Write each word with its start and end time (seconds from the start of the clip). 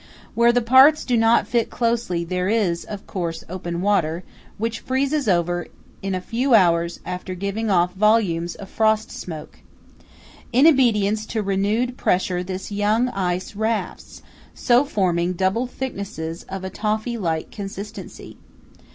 Where 0.33 0.51
the 0.51 0.63
parts 0.63 1.05
do 1.05 1.15
not 1.15 1.47
fit 1.47 1.69
closely 1.69 2.23
there 2.23 2.49
is, 2.49 2.85
of 2.85 3.05
course, 3.05 3.43
open 3.47 3.81
water, 3.81 4.23
which 4.57 4.79
freezes 4.79 5.27
over, 5.27 5.67
in 6.01 6.15
a 6.15 6.19
few 6.19 6.55
hours 6.55 6.99
after 7.05 7.35
giving 7.35 7.69
off 7.69 7.93
volumes 7.93 8.55
of 8.55 8.67
"frost 8.67 9.11
smoke." 9.11 9.59
In 10.51 10.65
obedience 10.65 11.27
to 11.27 11.43
renewed 11.43 11.97
pressure 11.97 12.41
this 12.41 12.71
young 12.71 13.09
ice 13.09 13.55
"rafts," 13.55 14.23
so 14.55 14.85
forming 14.85 15.33
double 15.33 15.67
thicknesses 15.67 16.41
of 16.49 16.63
a 16.63 16.71
toffee 16.71 17.19
like 17.19 17.51
consistency. 17.51 18.37